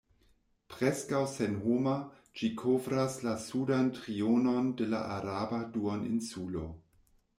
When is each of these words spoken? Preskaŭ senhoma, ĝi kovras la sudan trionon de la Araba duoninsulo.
Preskaŭ 0.75 1.19
senhoma, 1.33 1.93
ĝi 2.41 2.49
kovras 2.61 3.17
la 3.27 3.35
sudan 3.43 3.93
trionon 3.99 4.73
de 4.81 4.89
la 4.95 5.03
Araba 5.19 5.61
duoninsulo. 5.77 6.65